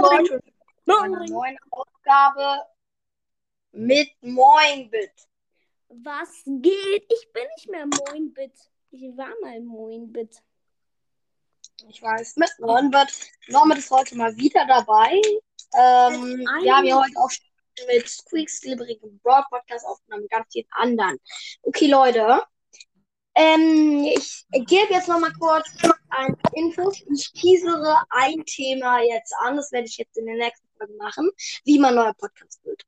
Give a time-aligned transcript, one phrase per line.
[0.00, 0.40] moin.
[0.86, 2.64] Einer neuen Aufgabe
[3.72, 5.12] mit Moinbit.
[5.88, 7.04] Was geht?
[7.08, 8.52] Ich bin nicht mehr Moinbit.
[8.90, 10.42] Ich war mal Moinbit.
[11.88, 13.30] Ich weiß, mit Moinbit.
[13.48, 15.20] Norman ist heute mal wieder dabei.
[15.74, 17.30] Ähm, wir haben ja heute auch
[17.86, 21.18] mit Squeaks, Glibberige Broad Podcast aufgenommen, ganz vielen anderen.
[21.62, 22.42] Okay, Leute.
[23.40, 25.66] Ähm, ich gebe jetzt noch mal kurz
[26.10, 27.02] ein Infos.
[27.10, 29.56] Ich teasere ein Thema jetzt an.
[29.56, 31.30] Das werde ich jetzt in der nächsten Folge machen,
[31.64, 32.82] wie man neuer Podcast wird.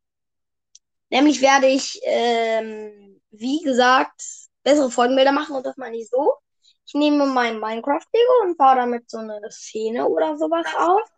[1.08, 4.20] Nämlich werde ich, ähm, wie gesagt,
[4.62, 6.34] bessere Folgenbilder machen und das meine ich so.
[6.86, 11.08] Ich nehme mein Minecraft-Lego und baue damit so eine Szene oder sowas auf.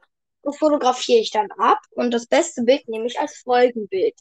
[0.43, 4.15] Das fotografiere ich dann ab und das beste Bild nehme ich als Folgenbild.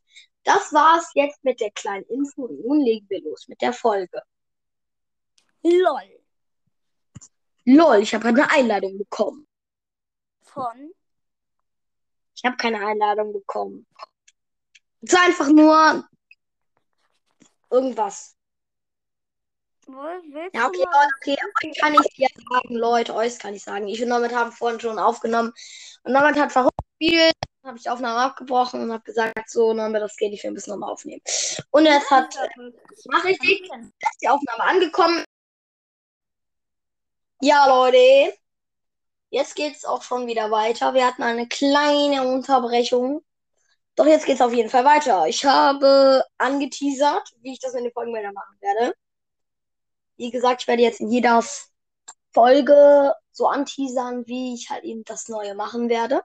[0.43, 4.23] Das war's jetzt mit der kleinen Info nun legen wir los mit der Folge.
[5.63, 6.19] LOL.
[7.65, 9.47] LOL, ich habe eine Einladung bekommen.
[10.41, 10.93] Von?
[12.35, 13.87] Ich habe keine Einladung bekommen.
[15.01, 16.07] Es ist einfach nur
[17.69, 18.35] irgendwas.
[19.87, 20.85] Ja, okay,
[21.17, 23.87] okay, euch kann ich dir sagen, Leute, euch kann ich sagen.
[23.87, 25.51] Ich und Norbert haben vorhin schon aufgenommen
[26.03, 27.33] und Norbert hat verrückt gespielt,
[27.65, 30.53] habe ich die Aufnahme abgebrochen und habe gesagt, so, Norbert, das geht, ich will ein
[30.53, 31.21] bisschen nochmal aufnehmen.
[31.71, 32.33] Und jetzt hat,
[33.09, 35.23] mach ich die, ist die Aufnahme angekommen.
[37.43, 38.33] Ja, Leute.
[39.29, 40.93] Jetzt geht's auch schon wieder weiter.
[40.93, 43.21] Wir hatten eine kleine Unterbrechung.
[43.95, 45.27] Doch jetzt geht's auf jeden Fall weiter.
[45.27, 48.95] Ich habe angeteasert, wie ich das in den Folgenmeldern machen werde.
[50.15, 51.43] Wie gesagt, ich werde jetzt in jeder
[52.31, 56.21] Folge so anteasern, wie ich halt eben das Neue machen werde.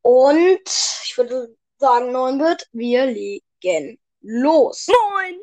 [0.00, 0.66] Und
[1.04, 4.86] ich würde sagen, 9 wird, wir legen los.
[4.88, 5.38] Moin!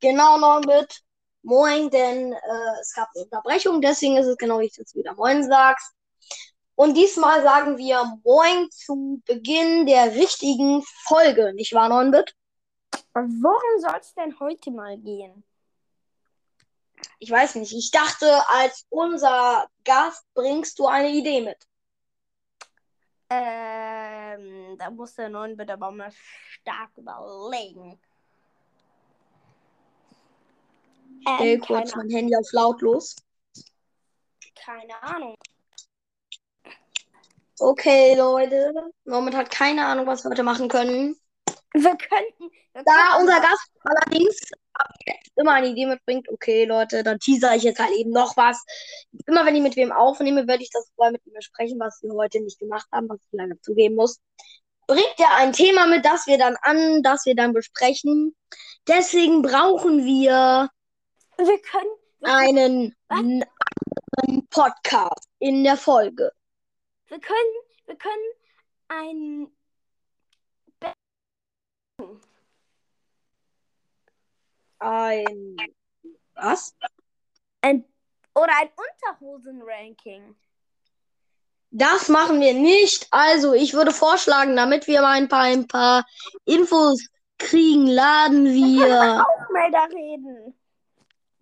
[0.00, 1.00] Genau, 9 wird.
[1.44, 5.14] Moin, denn äh, es gab eine Unterbrechung, deswegen ist es genau wie du jetzt wieder
[5.14, 5.94] Moin sagst.
[6.74, 12.34] Und diesmal sagen wir Moin zu Beginn der richtigen Folge, nicht wahr, Neunbit?
[13.12, 15.44] Worum soll es denn heute mal gehen?
[17.18, 17.72] Ich weiß nicht.
[17.72, 21.58] Ich dachte, als unser Gast bringst du eine Idee mit.
[23.30, 27.98] Ähm, da muss der Neunbit aber mal stark überlegen.
[31.06, 33.16] Ich stell ähm, kurz mein Handy auf lautlos.
[34.54, 35.36] Keine Ahnung.
[37.58, 38.72] Okay, Leute.
[39.04, 41.16] Moment hat keine Ahnung, was wir heute machen können.
[41.72, 42.50] Wir könnten.
[42.72, 44.40] Wir da unser Gast allerdings
[45.36, 48.64] immer eine Idee mitbringt, okay, Leute, dann teaser ich jetzt halt eben noch was.
[49.26, 52.12] Immer wenn ich mit wem aufnehme, werde ich das vorher mit ihm besprechen, was wir
[52.14, 54.20] heute nicht gemacht haben, was ich leider zugeben muss.
[54.86, 58.36] Bringt er ein Thema mit, das wir dann an, das wir dann besprechen.
[58.86, 60.68] Deswegen brauchen wir
[61.36, 66.32] wir können einen, einen Podcast in der Folge.
[67.06, 67.54] Wir können,
[67.86, 68.32] wir können
[68.88, 69.50] ein
[74.78, 75.56] ein
[76.34, 76.74] was?
[77.62, 77.84] Ein
[78.34, 80.36] oder ein Unterhosen-Ranking.
[81.70, 83.06] Das machen wir nicht.
[83.10, 86.04] Also, ich würde vorschlagen, damit wir mal ein paar, ein paar
[86.44, 87.08] Infos
[87.38, 88.86] kriegen, laden wir.
[88.86, 90.54] wir auch mal da reden.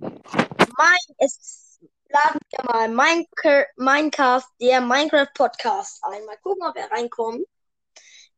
[0.02, 6.24] Mein, es laden wir mal Minecraft, Minecraft, der Minecraft Podcast ein.
[6.24, 7.46] Mal gucken, ob er reinkommt.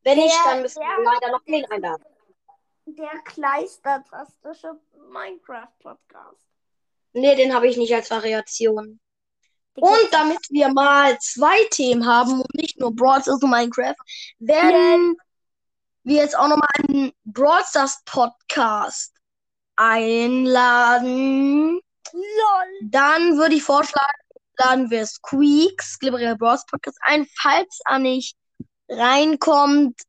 [0.03, 2.05] Wenn der, nicht, dann müssen der, wir leider noch den einladen.
[2.85, 6.45] Der kleistertastische Minecraft Podcast.
[7.13, 8.99] Nee, den habe ich nicht als Variation.
[9.77, 13.95] Und damit wir mal zwei Themen haben und nicht nur Brawl Stars und Minecraft,
[14.37, 15.23] werden yeah.
[16.03, 19.14] wir jetzt auch nochmal einen Brawl Stars Podcast
[19.75, 21.79] einladen.
[22.13, 22.79] Lol.
[22.83, 24.19] Dann würde ich vorschlagen,
[24.57, 27.27] laden wir Squeaks, Glibberer Bros Podcast ein.
[27.41, 28.37] Falls er nicht
[28.89, 30.01] reinkommt,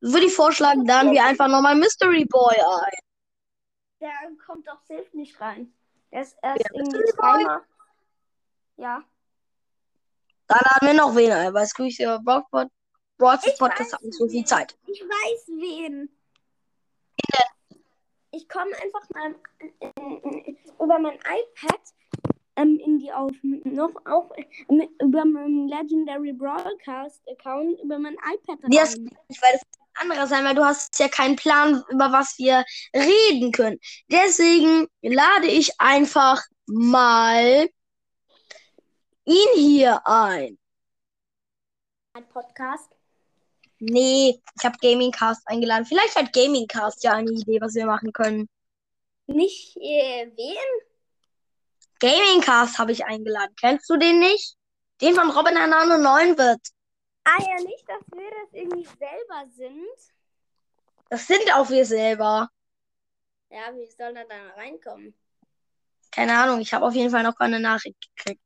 [0.00, 2.98] würde ich vorschlagen, laden wir einfach nochmal Mystery Boy ein.
[4.00, 4.10] Der
[4.44, 5.72] kommt doch safe nicht rein.
[6.10, 7.62] Der ist erst ja, irgendwie zweimal.
[8.76, 9.04] Ja.
[10.48, 14.44] Dann laden wir noch wen ein, weil Squeaks ja Broadcast Podcast hat nicht so viel
[14.44, 14.76] Zeit.
[14.86, 15.46] Ich weiß.
[15.48, 16.10] Wen
[18.32, 19.34] ich komme einfach mal
[20.80, 21.80] über mein iPad
[22.56, 28.62] ähm, in die auf noch auch äh, über meinen Legendary Broadcast Account über mein iPad
[28.62, 28.72] rein.
[28.72, 29.62] Ja, ich weil das
[29.94, 32.64] anderer sein, weil du hast ja keinen Plan, über was wir
[32.94, 33.78] reden können.
[34.10, 37.68] Deswegen lade ich einfach mal
[39.24, 40.58] ihn hier ein.
[42.14, 42.91] Ein Podcast.
[43.84, 45.84] Nee, ich habe Gamingcast eingeladen.
[45.84, 48.48] Vielleicht hat Gamingcast ja eine Idee, was wir machen können.
[49.26, 50.86] Nicht äh, wen?
[51.98, 53.52] Gamingcast habe ich eingeladen.
[53.58, 54.54] Kennst du den nicht?
[55.00, 56.60] Den von Robin Hernano 9 wird.
[57.24, 60.14] Ah ja, nicht, dass wir das irgendwie selber sind.
[61.08, 62.48] Das sind auch wir selber.
[63.50, 65.12] Ja, wie soll er da reinkommen?
[66.12, 68.42] Keine Ahnung, ich habe auf jeden Fall noch keine Nachricht gekriegt.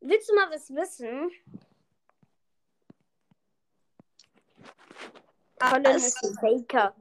[0.00, 1.32] Willst du mal was wissen?
[5.58, 6.94] Colin ist ein Faker.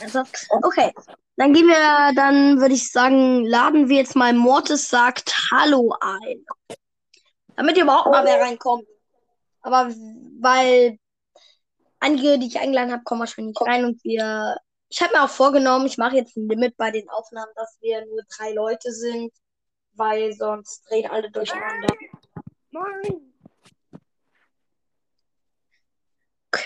[0.00, 0.22] Also,
[0.62, 0.92] okay.
[1.36, 6.44] Dann gehen wir, dann würde ich sagen, laden wir jetzt mal Mortis sagt Hallo ein.
[7.54, 8.86] Damit ihr überhaupt mal wer reinkommt.
[9.62, 9.92] Aber
[10.40, 10.98] weil
[12.00, 14.56] einige, die ich eingeladen habe, kommen wahrscheinlich nicht rein und wir.
[14.90, 18.04] Ich habe mir auch vorgenommen, ich mache jetzt ein Limit bei den Aufnahmen, dass wir
[18.06, 19.30] nur drei Leute sind,
[19.92, 21.94] weil sonst drehen alle durcheinander.
[22.70, 23.34] Moin.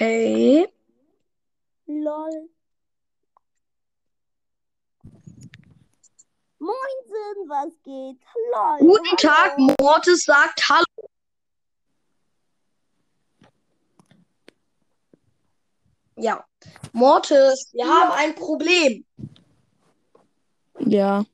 [0.03, 0.67] Okay.
[1.87, 2.49] Lol.
[6.59, 8.19] Moinsen, was geht?
[8.53, 8.79] Lol.
[8.81, 9.77] Guten Tag, hallo.
[9.81, 11.09] Mortis sagt Hallo.
[16.17, 16.45] Ja.
[16.93, 19.07] Mortis, wir haben ein Problem.
[20.81, 21.25] Ja.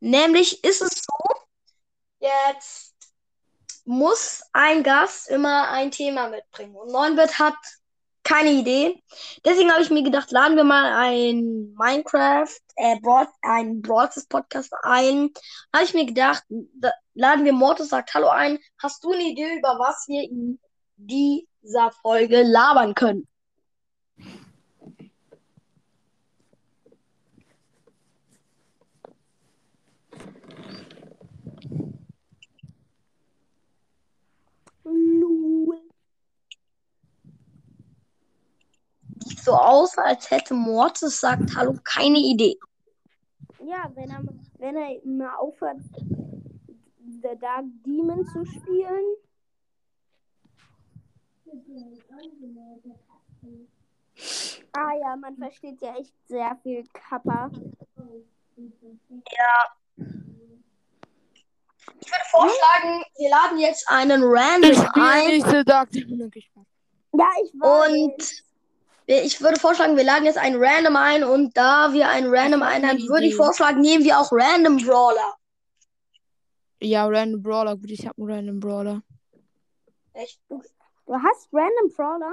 [0.00, 1.42] Nämlich ist es so,
[2.20, 2.93] jetzt
[3.84, 6.74] muss ein Gast immer ein Thema mitbringen.
[6.74, 7.54] Und Neunbit hat
[8.22, 9.02] keine Idee.
[9.44, 14.72] Deswegen habe ich mir gedacht, laden wir mal ein Minecraft, äh, Broad, ein Broadcast Podcast
[14.82, 15.30] ein.
[15.72, 18.58] Habe ich mir gedacht, da, laden wir Mortis sagt Hallo ein.
[18.82, 20.58] Hast du eine Idee, über was wir in
[20.96, 23.28] dieser Folge labern können?
[34.84, 35.80] Lol.
[39.24, 42.58] Sieht so aus, als hätte Mortis sagt Hallo keine Idee.
[43.60, 44.22] Ja, wenn er,
[44.58, 45.78] wenn er mal aufhört,
[47.22, 49.16] The Dark Demon zu spielen.
[54.72, 57.50] Ah ja, man versteht ja echt sehr viel Kappa.
[62.00, 65.26] Ich würde vorschlagen, wir laden jetzt einen Random Ich ein.
[65.28, 66.30] nicht The Dark Demon.
[67.12, 67.90] Ja, ich weiß.
[67.90, 68.43] Und
[69.06, 73.08] ich würde vorschlagen, wir laden jetzt einen Random ein und da wir einen Random einladen,
[73.08, 75.36] würde ich vorschlagen, nehmen wir auch Random Brawler.
[76.80, 77.76] Ja, Random Brawler.
[77.76, 79.02] Gut, ich habe einen Random Brawler.
[80.12, 80.40] Echt?
[80.48, 80.62] Du
[81.08, 82.32] hast Random Brawler?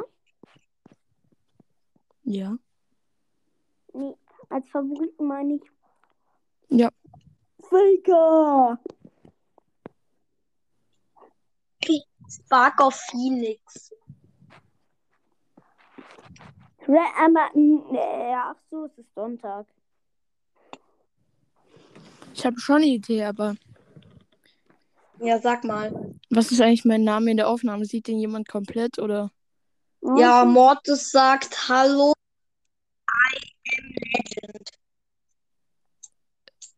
[2.23, 2.57] Ja.
[3.93, 4.15] Nee,
[4.49, 5.63] als Favoriten meine ich.
[6.69, 6.89] Ja.
[7.61, 8.79] Faker!
[12.31, 13.91] Spark of Phoenix.
[16.91, 19.65] Ra aber, nee, ach so, es ist Sonntag.
[22.33, 23.55] Ich habe schon eine Idee, aber
[25.19, 26.15] Ja, sag mal.
[26.29, 27.85] was ist eigentlich mein Name in der Aufnahme?
[27.85, 29.31] Sieht den jemand komplett oder?
[30.17, 32.13] Ja, Mortis sagt Hallo.
[33.07, 34.69] I am Legend.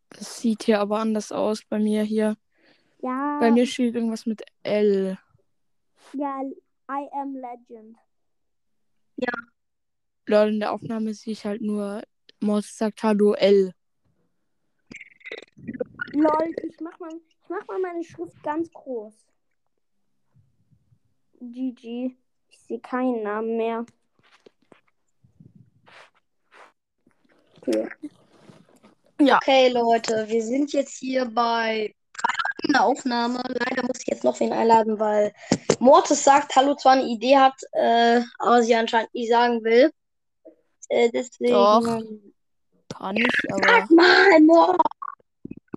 [0.09, 2.35] Das sieht hier aber anders aus bei mir hier.
[3.01, 5.17] Ja, Bei mir steht irgendwas mit L.
[6.13, 6.41] ja,
[6.91, 7.97] I am Legend.
[10.25, 12.01] Lol, in der Aufnahme sehe ich halt nur,
[12.39, 13.73] Mortis sagt Hallo L.
[16.13, 19.13] Lol, ich mach mal, ich mach mal meine Schrift ganz groß.
[21.41, 22.15] GG.
[22.49, 23.85] Ich sehe keinen Namen mehr.
[27.57, 27.89] Okay.
[29.19, 31.93] Okay, Leute, wir sind jetzt hier bei
[32.69, 33.41] der Aufnahme.
[33.47, 35.33] Leider muss ich jetzt noch wen einladen, weil
[35.79, 39.91] Mortis sagt Hallo zwar eine Idee hat, äh, aber sie anscheinend nicht sagen will.
[40.89, 41.53] Äh, deswegen.
[41.53, 42.01] Doch.
[42.97, 44.77] Kann ich, aber Sag mal, Mor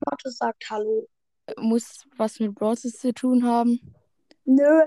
[0.05, 1.09] Mortis sagt Hallo.
[1.59, 3.81] muss was mit Brawlers zu tun haben.
[4.45, 4.83] Nö.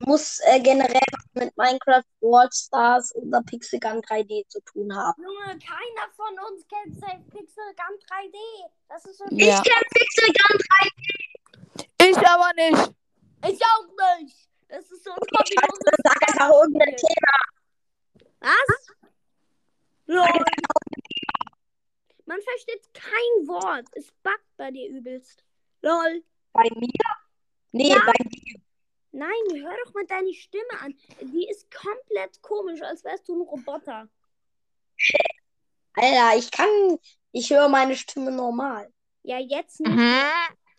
[0.00, 5.22] Muss äh, generell was mit Minecraft, Brawl Stars oder Pixel Gun 3D zu tun haben.
[5.22, 8.36] Junge, keiner von uns kennt Safe Pixel Gun 3D.
[8.88, 9.24] Das ist so.
[9.30, 9.54] Ja.
[9.58, 12.10] Ich kenn Pixel Gun 3D.
[12.10, 12.92] Ich aber nicht.
[13.46, 14.48] Ich auch nicht.
[14.68, 15.18] Das ist so ein.
[16.02, 17.61] Sag einfach irgendein Thema.
[18.42, 18.86] Was?
[20.06, 20.26] Lol.
[22.26, 23.86] Man versteht kein Wort.
[23.92, 25.44] Es buggt bei dir übelst.
[25.82, 26.22] Lol.
[26.52, 26.88] Bei mir?
[27.72, 28.02] Nee, Ja.
[28.04, 28.60] bei dir.
[29.12, 29.30] Nein,
[29.62, 30.94] hör doch mal deine Stimme an.
[31.20, 34.08] Die ist komplett komisch, als wärst du ein Roboter.
[35.94, 36.98] Alter, ich kann.
[37.32, 38.90] Ich höre meine Stimme normal.
[39.22, 39.92] Ja, jetzt nicht.
[39.92, 40.22] Mhm.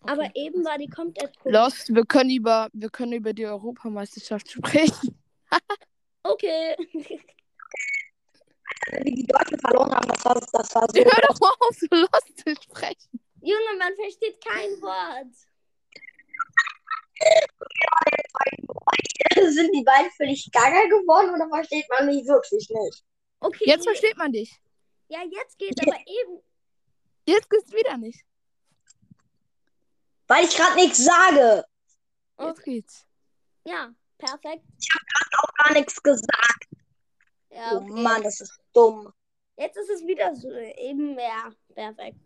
[0.00, 1.54] Aber eben war die komplett komisch.
[1.56, 5.18] Lost, wir können über, wir können über die Europameisterschaft sprechen.
[6.22, 6.76] Okay.
[9.02, 10.94] Wie die Deutschen verloren haben, das war, das war so.
[10.94, 13.20] Hör doch mal auf, so Lost zu sprechen.
[13.40, 15.34] Junge, man versteht kein Wort.
[19.52, 23.04] Sind die beiden völlig gaga geworden oder versteht man mich wirklich nicht?
[23.40, 23.64] Okay.
[23.66, 24.60] Jetzt versteht man dich.
[25.08, 26.42] Ja, jetzt geht's aber eben.
[27.26, 28.24] Jetzt geht's wieder nicht.
[30.26, 31.64] Weil ich gerade nichts sage.
[32.38, 33.06] Jetzt geht's.
[33.64, 34.64] Ja, perfekt.
[35.62, 36.68] Gar nichts gesagt.
[37.54, 37.90] Ja, Oh okay.
[38.02, 39.12] Mann, das ist dumm.
[39.56, 41.52] Jetzt ist es wieder so eben mehr.
[41.74, 42.16] Perfekt.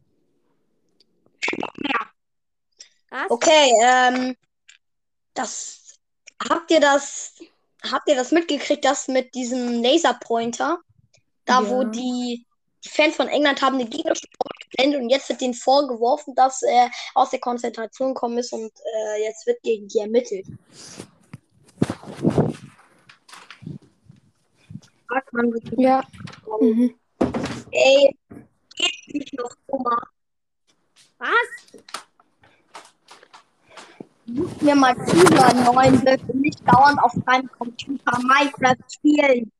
[3.10, 3.30] Was?
[3.30, 4.36] Okay, ähm,
[5.34, 5.98] das
[6.48, 7.34] habt ihr das
[7.90, 10.78] habt ihr das mitgekriegt, das mit diesem Laserpointer,
[11.44, 11.88] da wo Ja.
[11.88, 12.46] die,
[12.84, 14.14] die Fans von England haben den Gegner
[14.70, 19.22] geblendet und jetzt wird denen vorgeworfen, dass er aus der Konzentration gekommen ist und äh,
[19.22, 20.46] jetzt wird gegen die ermittelt.
[25.08, 26.02] Fragt man sich, Ja.
[26.60, 26.94] Mhm.
[27.70, 28.16] ey,
[28.76, 30.02] geht's nicht noch dummer?
[31.18, 31.82] Was?
[34.26, 39.50] Such mir mal Tiger 9 und nicht dauernd auf deinem Computer Minecraft spielen.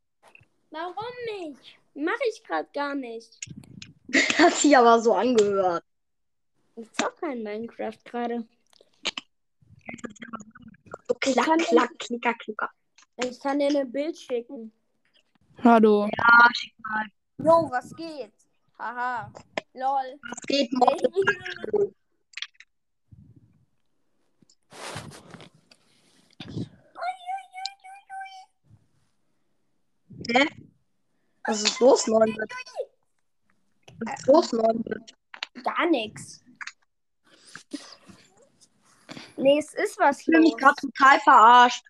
[0.70, 0.94] Warum
[1.40, 1.78] nicht?
[1.94, 3.38] Mache ich gerade gar nicht.
[4.38, 5.82] Hat sich aber so angehört.
[6.76, 8.46] Ich zock kein Minecraft gerade.
[11.08, 12.70] So klack, klack, klicker, klicker.
[13.16, 14.70] Ich kann dir ein Bild schicken.
[15.64, 16.08] Hallo.
[17.38, 18.32] Jo, was geht?
[18.78, 19.32] Haha.
[19.74, 20.18] Lol.
[20.30, 21.94] Was geht morgen?
[30.34, 30.46] Hä?
[31.46, 32.52] Was ist los, Neunbit?
[34.00, 35.14] Was ist los, Neunbit?
[35.64, 36.40] Gar nichts.
[39.36, 40.60] Nee, es ist was Ich fühle mich los.
[40.60, 41.84] gerade total verarscht.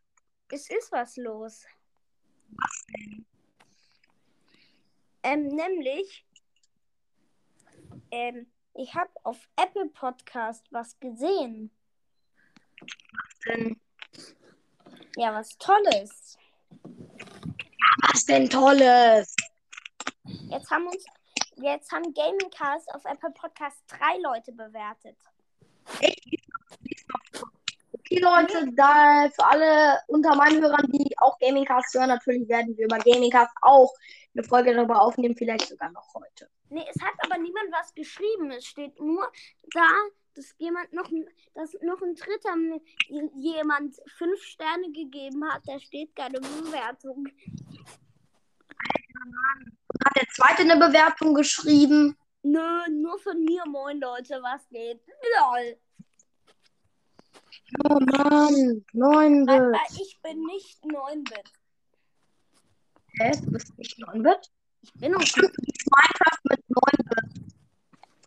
[0.51, 1.65] Es ist was los.
[5.23, 6.25] Ähm, nämlich,
[8.11, 11.71] ähm, ich habe auf Apple Podcast was gesehen.
[13.47, 13.81] Denn,
[15.17, 16.39] Ja, was Tolles.
[18.03, 19.35] was denn Tolles?
[20.51, 21.05] Jetzt haben uns,
[21.57, 25.17] jetzt haben Gaming Cast auf Apple Podcast drei Leute bewertet.
[28.11, 32.87] Okay, Leute, da für alle unter meinen Hörern, die auch Gamingcast hören, natürlich werden wir
[32.87, 33.93] über Gamingcast auch
[34.35, 36.49] eine Folge darüber aufnehmen, vielleicht sogar noch heute.
[36.71, 38.51] Nee, es hat aber niemand was geschrieben.
[38.51, 39.31] Es steht nur
[39.75, 39.89] da,
[40.35, 42.55] dass jemand noch, ein- dass noch ein dritter
[43.35, 45.63] jemand fünf Sterne gegeben hat.
[45.67, 47.27] Da steht keine Bewertung.
[50.05, 52.17] Hat der zweite eine Bewertung geschrieben?
[52.43, 55.01] Nö, nur von mir, moin Leute, was geht?
[55.39, 55.77] Lol.
[57.85, 60.01] Oh Mann, neun Aber Bit.
[60.01, 61.53] ich bin nicht 9-Bit.
[63.21, 63.31] Hä?
[63.45, 64.51] Du bist nicht neun Bit?
[64.83, 67.55] Ich bin auch Stimmt, Minecraft mit neun Bit.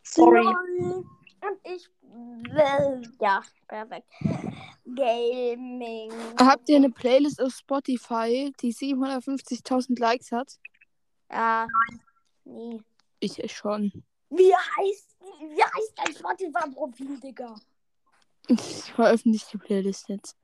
[0.04, 0.44] Sorry.
[0.44, 1.06] Lol.
[1.42, 3.02] Und ich will.
[3.20, 4.08] Ja, perfekt.
[4.86, 6.12] Gaming.
[6.38, 10.60] Habt ihr eine Playlist auf Spotify, die 750.000 Likes hat?
[11.32, 11.68] Ja.
[12.44, 12.80] Nee.
[13.20, 13.92] Ich schon.
[14.30, 17.56] Wie heißt, wie heißt dein Spotify-Profil, Digga?
[18.48, 20.36] Ich veröffentliche die Playlist jetzt.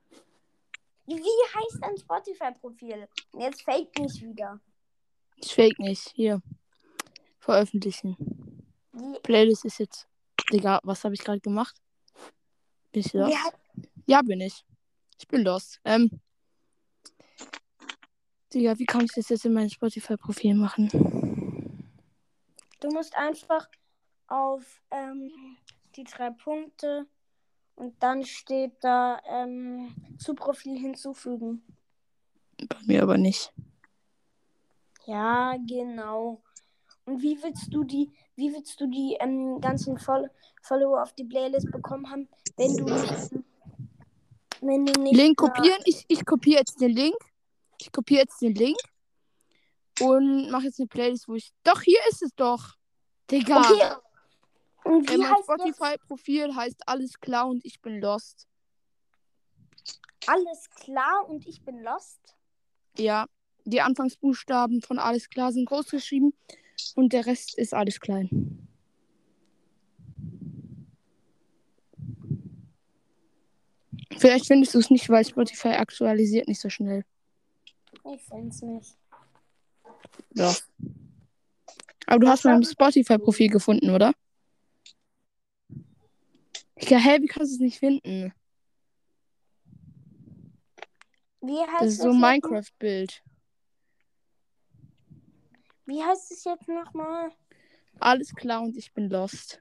[1.06, 3.08] Wie heißt dein Spotify-Profil?
[3.38, 4.60] Jetzt fake nicht wieder.
[5.36, 6.08] Ich fake nicht.
[6.14, 6.42] Hier.
[7.38, 8.16] Veröffentlichen.
[8.92, 10.06] Wie, Playlist ist jetzt.
[10.52, 11.76] Digga, was habe ich gerade gemacht?
[12.92, 13.30] Bin ich lost?
[13.32, 14.64] wie, hei- Ja, bin ich.
[15.18, 15.80] Ich bin lost.
[15.84, 16.20] Ähm.
[18.52, 20.88] Digga, wie kann ich das jetzt in mein Spotify-Profil machen?
[22.80, 23.68] du musst einfach
[24.28, 25.56] auf ähm,
[25.96, 27.06] die drei Punkte
[27.78, 31.62] und dann steht da ähm, zu Profil hinzufügen.
[32.68, 33.52] Bei mir aber nicht.
[35.06, 36.42] Ja, genau.
[37.04, 40.28] Und wie willst du die, wie willst du die ähm, ganzen Fol
[40.62, 43.30] Follower auf die Playlist bekommen haben, wenn du nicht,
[44.60, 45.80] wenn du nicht Link kopieren.
[45.84, 47.16] Ich, ich kopiere jetzt den Link.
[47.80, 48.76] Ich kopiere jetzt den Link.
[50.00, 51.52] Und mache jetzt eine Playlist, wo ich.
[51.62, 52.74] Doch, hier ist es doch.
[53.30, 53.60] Digga.
[53.60, 54.07] Okay.
[54.88, 58.48] Und wie mein Spotify-Profil heißt alles klar und ich bin lost.
[60.26, 62.34] alles klar und ich bin lost?
[62.96, 63.26] Ja,
[63.66, 66.32] die Anfangsbuchstaben von alles klar sind groß geschrieben
[66.94, 68.66] und der Rest ist alles klein.
[74.16, 77.04] Vielleicht findest du es nicht, weil Spotify aktualisiert nicht so schnell.
[78.10, 78.96] Ich find's nicht.
[80.32, 80.54] Ja.
[82.06, 84.14] Aber du hast mein Spotify-Profil gefunden, oder?
[86.80, 88.32] Ja, hä, wie kannst du es nicht finden?
[91.40, 93.22] Wie heißt Das ist so es ein jetzt- Minecraft-Bild.
[95.86, 97.30] Wie heißt es jetzt nochmal?
[98.00, 99.60] Alles klar und ich bin lost.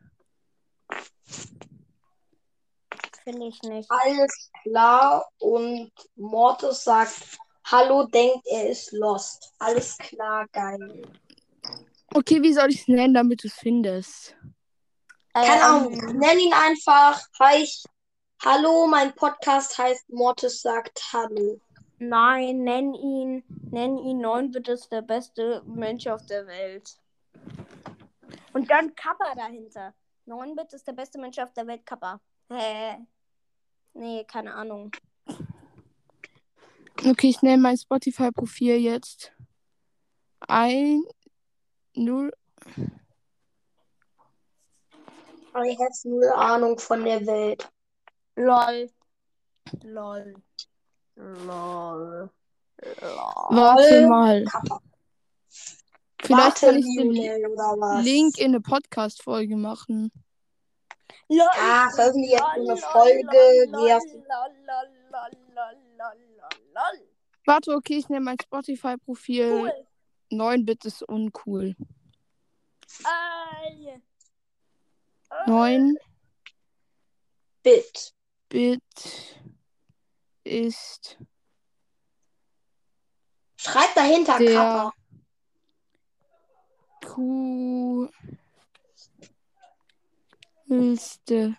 [3.23, 3.89] Finde ich nicht.
[3.89, 5.25] Alles klar.
[5.39, 9.53] Und Mortis sagt, hallo, denkt, er ist lost.
[9.59, 11.01] Alles klar, geil.
[12.13, 14.36] Okay, wie soll ich es nennen, damit du es findest?
[15.45, 17.21] Keine Ähm, Ahnung, nenn ihn einfach.
[17.39, 17.67] Hi,
[18.43, 21.61] hallo, mein Podcast heißt Mortis sagt Hallo.
[21.99, 26.89] Nein, nenn ihn, nenn ihn 9-Bit ist der beste Mensch auf der Welt.
[28.53, 29.93] Und dann Kappa dahinter.
[30.25, 32.19] 9-Bit ist der beste Mensch auf der Welt, Kappa.
[32.51, 32.97] Hä?
[33.93, 34.91] Nee, keine Ahnung.
[37.05, 39.31] Okay, ich nenne mein Spotify-Profil jetzt.
[40.39, 41.03] Ein,
[41.93, 42.31] null.
[45.57, 47.67] Aber ich habe null Ahnung von der Welt.
[48.35, 48.91] Lol.
[49.81, 50.35] Lol.
[51.15, 52.29] Lol.
[53.01, 53.09] Lol.
[53.49, 54.45] Warte mal.
[54.45, 54.79] Kappa.
[56.21, 57.11] Vielleicht Warte, kann ich den?
[58.03, 60.11] Link in eine Podcast-Folge machen.
[61.27, 61.47] Lol.
[61.59, 63.65] Ah, veröffentliche jetzt eine lol, Folge.
[63.71, 63.99] lol.
[67.47, 69.51] Warte, okay, ich nenne mein Spotify-Profil.
[69.51, 69.73] Cool.
[70.31, 71.75] 9-Bit ist uncool.
[73.03, 74.03] Ey.
[75.45, 75.97] 9
[77.63, 78.13] Bit.
[78.49, 78.81] Bit
[80.43, 81.17] ist
[83.57, 84.93] Schreib dahinter der Kappa.
[90.67, 91.57] coolste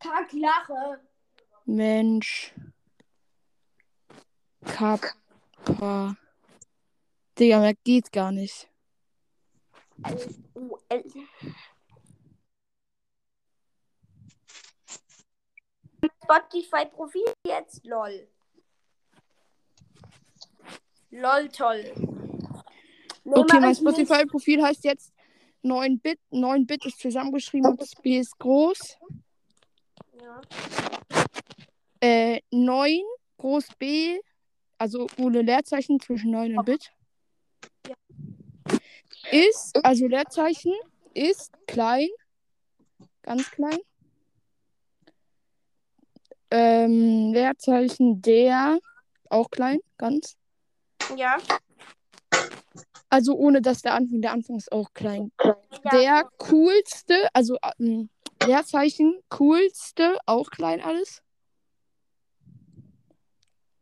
[0.00, 1.00] Kacklache.
[1.64, 2.52] Mensch.
[4.64, 6.16] Kappa.
[7.38, 8.68] Digga, mehr geht gar nicht.
[10.02, 11.04] L-U-L.
[16.32, 18.26] Spotify-Profil jetzt, lol.
[21.10, 21.92] Lol, toll.
[23.24, 23.74] Nee, Okay, mein.
[23.74, 25.12] Spotify-Profil heißt jetzt
[25.62, 26.18] 9-Bit.
[26.32, 28.98] 9-Bit ist zusammengeschrieben und das B ist groß.
[30.20, 30.40] Ja.
[32.00, 33.02] Äh, 9,
[33.36, 34.18] groß B,
[34.78, 36.92] also ohne Leerzeichen zwischen 9 und Bit.
[39.30, 40.72] Ist, also Leerzeichen,
[41.14, 42.08] ist klein.
[43.22, 43.78] Ganz klein.
[46.54, 48.78] Ähm, Leerzeichen der,
[49.30, 50.36] auch klein, ganz.
[51.16, 51.38] Ja.
[53.08, 55.32] Also ohne dass der Anfang, der Anfang ist auch klein.
[55.42, 55.56] ja.
[55.90, 58.10] Der coolste, also ähm,
[58.44, 61.22] Leerzeichen, coolste, auch klein alles.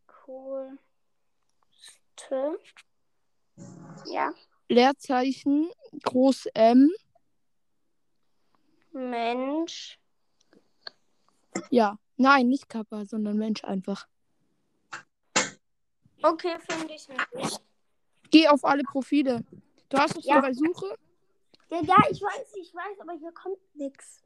[0.07, 0.79] Coolste.
[4.07, 4.33] Ja.
[4.69, 5.69] Leerzeichen,
[6.05, 6.89] groß M.
[8.93, 9.99] Mensch.
[11.71, 14.07] Ja, nein, nicht Kappa, sondern Mensch einfach.
[16.23, 17.61] Okay, finde ich nicht.
[18.31, 19.45] Geh auf alle Profile.
[19.89, 20.41] Du hast es Ja.
[20.41, 20.97] bei Suche.
[21.71, 24.23] Ja, ja, ich weiß, ich weiß, aber hier kommt nichts.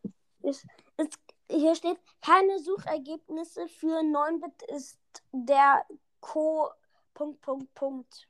[1.50, 4.98] Hier steht, keine Suchergebnisse für 9-Bit ist
[5.32, 5.86] der
[6.20, 6.70] Co.
[7.12, 8.28] Punkt, Punkt, Punkt.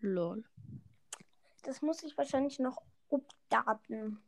[0.00, 0.44] Lol.
[1.62, 2.80] Das muss ich wahrscheinlich noch
[3.10, 4.22] updaten.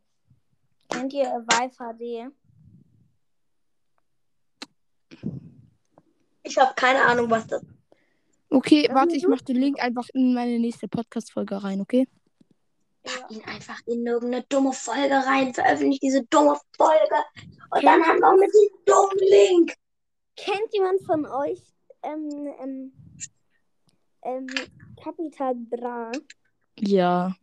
[0.89, 2.31] Kennt ihr HD?
[6.43, 7.63] Ich habe keine Ahnung, was das
[8.49, 9.31] Okay, Das warte, ist ich gut.
[9.35, 12.07] mach den Link einfach in meine nächste Podcast-Folge rein, okay?
[13.05, 13.27] Ja.
[13.29, 17.15] ihn einfach in irgendeine dumme Folge rein, veröffentlicht diese dumme Folge
[17.71, 19.73] und dann haben wir mit diesem dummen Link.
[20.35, 21.61] Kennt jemand von euch
[22.03, 22.93] ähm, ähm,
[24.23, 24.47] ähm,
[25.01, 26.11] Capital Bra?
[26.79, 27.35] Ja,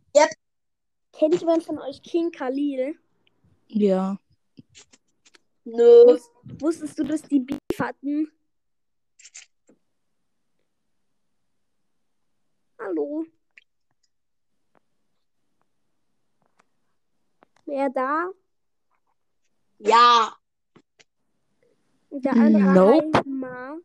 [1.13, 2.95] Kennt jemand von euch King Khalil?
[3.67, 4.17] ja.
[5.65, 6.05] Nö.
[6.05, 8.31] Wus wusstest du, dass die Beef hatten?
[12.77, 13.25] Hallo?
[17.65, 18.29] Wer da?
[19.79, 20.35] Ja.
[22.09, 23.29] Und der andere Nope.
[23.29, 23.77] Ma.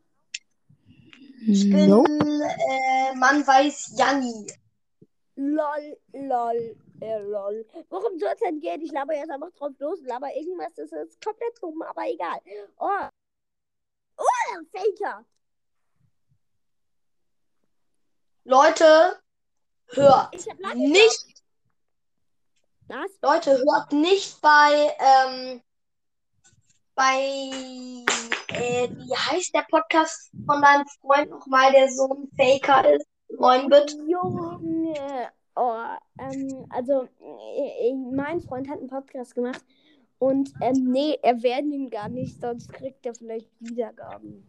[1.46, 2.10] Ich bin, Nope.
[2.10, 4.46] äh, man weiß Janni.
[5.36, 7.66] Lol, lol, äh, lol.
[7.88, 8.80] Worum soll es denn gehen?
[8.82, 12.40] Ich laber jetzt einfach drauf los, laber irgendwas, das ist komplett dumm, aber egal.
[12.78, 13.08] Oh.
[14.16, 15.24] Oh, Faker.
[18.44, 19.20] Leute,
[19.88, 20.34] hört
[20.74, 21.42] nicht,
[22.88, 23.10] Was?
[23.20, 25.62] Leute, hört nicht bei, ähm,
[26.94, 27.18] bei,
[28.48, 33.06] äh, wie heißt der Podcast von deinem Freund nochmal, der so ein Faker ist?
[33.28, 33.96] 9-Bit?
[34.08, 35.30] Junge.
[35.60, 35.74] Oh,
[36.20, 39.64] ähm, also, äh, äh, mein Freund hat einen Podcast gemacht
[40.20, 44.46] und, ähm, nee, erwähnen ihn gar nicht, sonst kriegt er vielleicht Wiedergaben.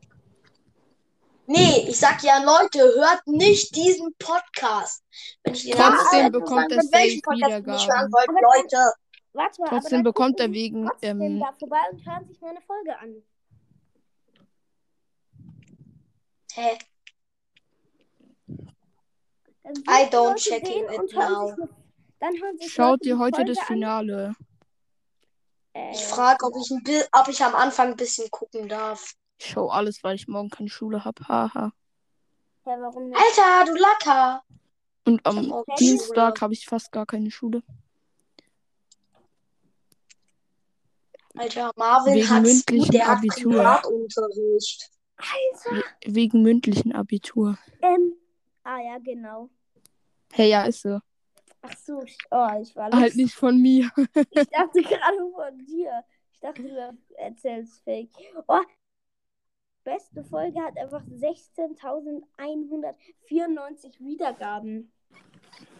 [1.47, 5.03] Nee, ich sag ja, Leute, hört nicht diesen Podcast.
[5.43, 8.13] Wenn ich Trotzdem bekommt er safe Podcast ihr nicht hören Wiedergaben.
[8.13, 8.93] wollt, Aber- Leute.
[9.33, 10.85] Warte mal, Trotzdem bekommt er wegen.
[10.87, 13.15] trotzdem Ähm, da vorbei und hören sich meine Folge an.
[16.53, 16.77] Hä?
[19.73, 21.55] Sind I don't Leute checking sehen it now.
[22.59, 23.65] sich schaut die heute Folge das an.
[23.65, 24.35] Finale.
[25.73, 26.71] Äh, Ich frage, ob ich,
[27.11, 29.13] ob ich am Anfang ein bisschen gucken darf.
[29.37, 31.27] Ich schau alles, weil ich morgen keine Schule habe.
[31.27, 31.71] Haha.
[32.65, 32.73] ja?
[32.73, 34.43] Alter, du Lacker.
[35.05, 37.63] Und hab am morgen Dienstag habe ich fast gar keine Schule.
[41.35, 43.51] Alter, Marvin Wegen hat mündlichen der hat Abitur.
[43.53, 44.89] Privatunterricht.
[45.17, 45.83] Alter.
[46.05, 47.57] We wegen mündlichen Abitur.
[47.81, 48.13] Ähm,
[48.63, 49.49] ah ja, genau.
[50.33, 50.99] Hey, ja, ist so.
[51.61, 53.89] Ach so, ich- oh, ich war Halt nicht von mir.
[54.31, 56.03] Ich dachte gerade von dir.
[56.31, 58.09] Ich dachte, du erzählst fake.
[58.47, 58.61] Oh,
[59.83, 64.91] beste Folge hat einfach 16.194 Wiedergaben.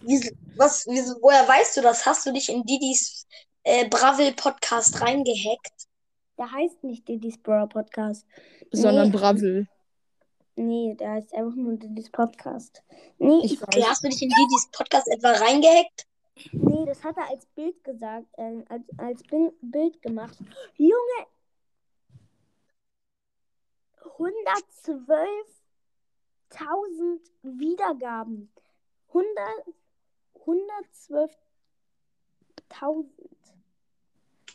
[0.01, 2.05] Wieso, was, wieso, woher weißt du das?
[2.05, 3.25] Hast du dich in Didis
[3.63, 5.88] äh, Bravil Podcast reingehackt?
[6.38, 8.25] Der heißt nicht Diddy's Bro Podcast.
[8.71, 9.17] Sondern Nee.
[9.17, 9.67] Bravel.
[10.60, 12.84] Nee, der heißt einfach nur Diddy's Podcast.
[13.17, 13.89] Nee, Ich ich, Okay, weiß.
[13.89, 16.06] hast du dich in Didis Podcast etwa reingehackt?
[16.52, 20.38] nee, das hat er als Bild gesagt, äh, als, als Bil- Bild gemacht.
[20.76, 21.26] Junge!
[26.50, 28.52] 112.000 Wiedergaben.
[29.10, 29.28] 100
[30.45, 31.30] 112.000.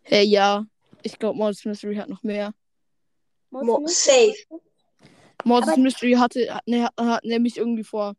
[0.03, 0.67] Hey, ja.
[1.03, 2.55] Ich glaube, Mortis Mystery hat noch mehr.
[3.51, 4.35] Mo- safe.
[5.45, 8.15] Aber- Mystery hatte, hat, ne, hat nämlich irgendwie vor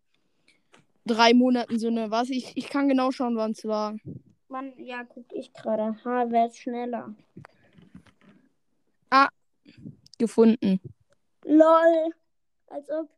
[1.06, 2.30] drei Monaten so eine, was?
[2.30, 3.96] Ich, ich kann genau schauen, wann es war.
[4.48, 5.98] Mann, ja, guck ich gerade.
[6.04, 7.14] Ha, wer ist schneller?
[10.18, 10.80] Gefunden.
[11.44, 12.14] LOL.
[12.68, 13.10] Als ob.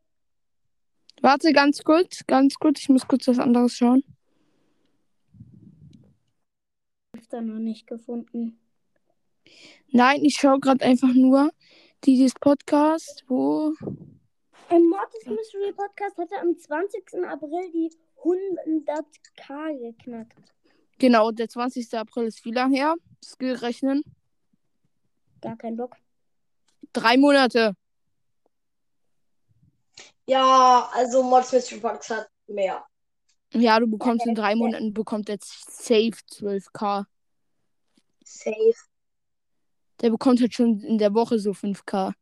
[1.21, 2.81] Warte, ganz kurz, ganz kurz.
[2.81, 4.03] Ich muss kurz was anderes schauen.
[7.15, 8.59] Ich da noch nicht gefunden.
[9.89, 11.51] Nein, ich schaue gerade einfach nur
[12.05, 13.73] dieses Podcast, wo.
[14.69, 17.25] Im Mortis Mystery Podcast hat er am 20.
[17.25, 17.89] April die
[18.23, 20.53] 100k geknackt.
[20.99, 21.93] Genau, der 20.
[21.93, 22.95] April ist wie lange her?
[23.23, 24.03] Skill rechnen.
[25.41, 25.95] Gar kein Bock.
[26.93, 27.75] Drei Monate.
[30.25, 32.85] Ja, also Mods Mystery Podcast hat mehr.
[33.53, 37.05] Ja, du bekommst in drei Monaten bekommt jetzt safe 12k.
[38.25, 38.75] Safe.
[40.01, 42.13] Der bekommt halt schon in der Woche so 5k.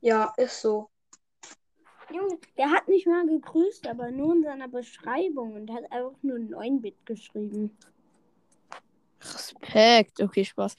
[0.00, 0.88] Ja, ist so.
[2.12, 6.38] Junge, der hat nicht mal gegrüßt, aber nur in seiner Beschreibung und hat einfach nur
[6.38, 7.76] 9-Bit geschrieben.
[9.20, 10.20] Respekt.
[10.20, 10.76] Okay, Spaß.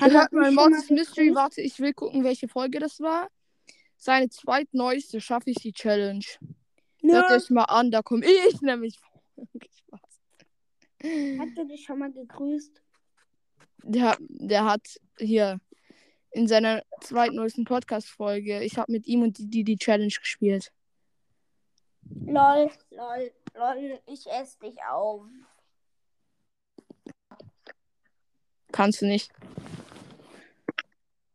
[0.00, 1.26] Hat schon Mortis mal Mystery.
[1.28, 1.34] gegrüßt?
[1.34, 3.28] Warte, ich will gucken, welche Folge das war.
[3.96, 6.24] Seine zweitneueste schaffe ich die Challenge.
[7.02, 7.12] Nö.
[7.14, 8.98] Hört euch mal an, da komme ich nämlich.
[9.54, 10.00] Okay, Spaß.
[11.40, 12.81] Hat er dich schon mal gegrüßt?
[13.84, 15.60] Der, der hat hier
[16.30, 20.72] in seiner zweitneuesten Podcast-Folge, ich habe mit ihm und die, die die Challenge gespielt.
[22.02, 25.26] Lol, lol, lol, ich esse dich auf.
[28.72, 29.30] Kannst du nicht.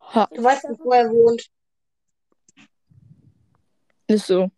[0.02, 1.52] Ha, Du weißt nicht, wo er wohnt.
[4.08, 4.50] ist so.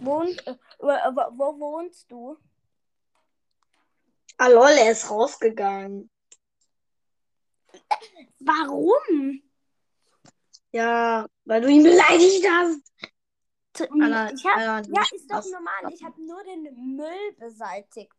[0.00, 2.36] Wohnt, äh, wo, wo, wo wohnst du?
[4.38, 6.10] Ah lol, er ist rausgegangen.
[8.40, 9.42] Warum?
[10.72, 12.92] Ja, weil du ihn beleidigt hast.
[13.90, 15.92] Anna, ich hab, Anna, ja, ist doch normal.
[15.92, 18.12] Ich habe nur den Müll beseitigt.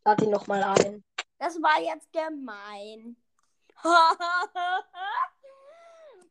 [0.00, 1.04] Start ihn nochmal ein.
[1.38, 3.16] Das war jetzt gemein.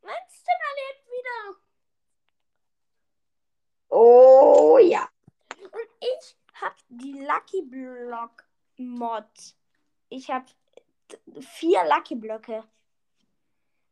[0.02, 1.60] mein Zimmer lebt wieder.
[3.90, 5.10] Oh ja.
[5.60, 8.44] Und ich hab die Lucky Block
[8.78, 9.56] Mod.
[10.10, 10.46] Ich hab
[11.40, 12.64] vier Lucky Blöcke.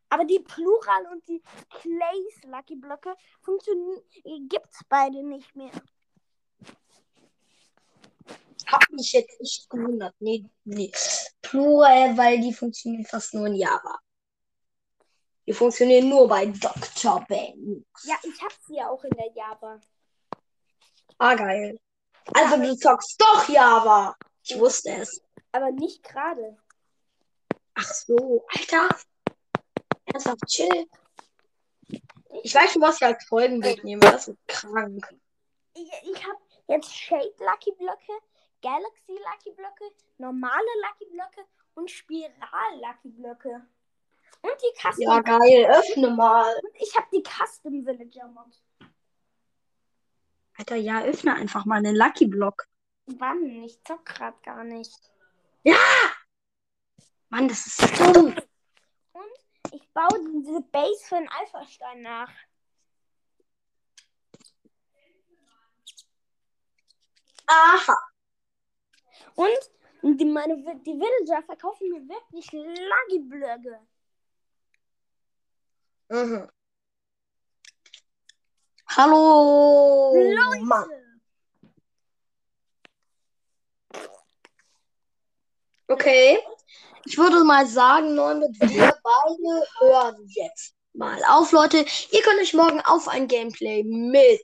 [0.10, 4.02] Aber die Plural und die Clays Lucky Blöcke funktionieren,
[4.48, 5.72] gibt's beide nicht mehr.
[8.68, 10.16] Hab mich jetzt nicht gewundert.
[10.20, 10.92] Nee, nee.
[11.42, 14.00] Plural, weil die funktionieren fast nur in Java.
[15.46, 17.26] Die funktionieren nur bei Dr.
[17.28, 17.86] Ben.
[18.04, 19.80] Ja, ich hab sie ja auch in der Java.
[21.18, 21.80] Ah, geil.
[22.34, 24.16] Also du zockst doch Java.
[24.44, 25.22] Ich wusste es.
[25.58, 26.56] Aber nicht gerade.
[27.74, 28.90] Ach so, Alter.
[30.06, 30.86] Ernsthaft, chill.
[32.44, 34.02] Ich weiß schon, was ich als Folgenbild nehme.
[34.02, 35.04] Das ist krank.
[35.74, 38.22] Ich, ich habe jetzt Shade Lucky Blöcke,
[38.62, 42.30] Galaxy Lucky Blöcke, normale Lucky Blöcke und Spiral
[42.76, 43.66] Lucky Blöcke.
[44.42, 45.02] Und die Custom.
[45.02, 45.66] Ja, geil.
[45.72, 46.54] Öffne mal.
[46.54, 48.62] Und ich habe die Custom Villager Mod.
[50.56, 52.68] Alter, ja, öffne einfach mal einen Lucky Block.
[53.08, 53.64] Wann?
[53.64, 54.94] Ich zock grad gar nicht.
[57.30, 58.36] Mann, das ist so dumm.
[59.14, 59.32] Und
[59.72, 62.32] ich baue diese Base für den Alpha-Stein nach.
[67.48, 67.98] Aha.
[69.36, 73.80] Und die, meine, die Villager verkaufen mir wirklich Laggy-Blöcke.
[76.10, 76.50] Mhm.
[78.90, 80.14] Hallo.
[80.16, 80.64] Leute!
[80.64, 80.97] Mann.
[85.88, 86.40] Okay.
[87.06, 91.86] Ich würde mal sagen, Neunbit, wir beide hören jetzt mal auf, Leute.
[92.12, 94.42] Ihr könnt euch morgen auf ein Gameplay mit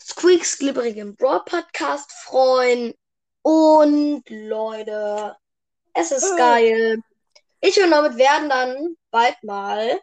[0.00, 2.94] Squeaks glibberigem Broad Podcast freuen.
[3.42, 5.36] Und Leute,
[5.94, 6.36] es ist Mhm.
[6.36, 7.02] geil.
[7.60, 10.00] Ich und Norbert werden dann bald mal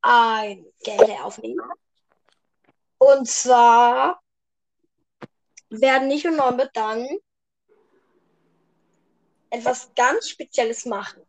[0.00, 1.60] ein Gameplay aufnehmen.
[2.98, 4.20] Und zwar
[5.68, 7.06] werden ich und Norbert dann
[9.50, 11.22] etwas ganz Spezielles machen.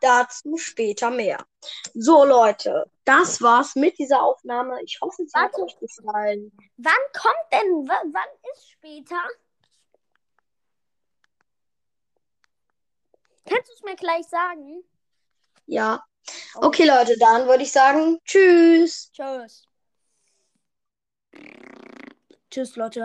[0.00, 1.46] Dazu später mehr.
[1.94, 4.82] So, Leute, das war's mit dieser Aufnahme.
[4.82, 6.52] Ich hoffe, es hat euch gefallen.
[6.76, 9.20] Wann kommt denn, wa- wann ist später?
[13.48, 14.82] Kannst du es mir gleich sagen?
[15.66, 16.04] Ja.
[16.56, 19.10] Okay, Leute, dann würde ich sagen, tschüss.
[19.12, 19.64] Tschüss.
[22.50, 23.00] Tschüss, Leute.